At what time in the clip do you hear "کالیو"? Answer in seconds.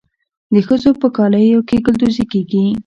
1.15-1.61